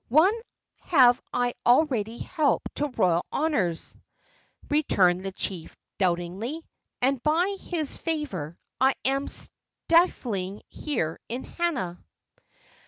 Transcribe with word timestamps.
"One 0.09 0.33
have 0.79 1.21
I 1.31 1.53
already 1.63 2.17
helped 2.17 2.73
to 2.77 2.87
royal 2.87 3.23
honors," 3.31 3.99
returned 4.67 5.23
the 5.23 5.31
chief, 5.31 5.77
doubtingly, 5.99 6.65
"and 7.03 7.21
by 7.21 7.55
his 7.61 7.97
favor 7.97 8.57
I 8.79 8.95
am 9.05 9.27
stifling 9.27 10.63
here 10.69 11.19
in 11.29 11.43
Hana." 11.43 12.03